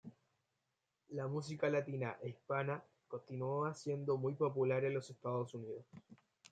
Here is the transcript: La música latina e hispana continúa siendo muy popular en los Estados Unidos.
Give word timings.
La 1.09 1.27
música 1.27 1.69
latina 1.69 2.17
e 2.23 2.29
hispana 2.29 2.83
continúa 3.07 3.75
siendo 3.75 4.17
muy 4.17 4.33
popular 4.33 4.83
en 4.83 4.95
los 4.95 5.07
Estados 5.11 5.53
Unidos. 5.53 5.85